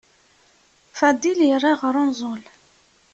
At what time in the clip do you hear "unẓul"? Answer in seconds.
2.03-2.43